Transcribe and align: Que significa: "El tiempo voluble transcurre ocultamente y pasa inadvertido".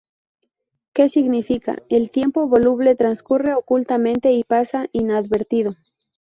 Que 0.95 1.09
significa: 1.09 1.77
"El 1.87 2.09
tiempo 2.09 2.47
voluble 2.47 2.95
transcurre 2.95 3.53
ocultamente 3.53 4.31
y 4.31 4.43
pasa 4.43 4.87
inadvertido". 4.93 5.75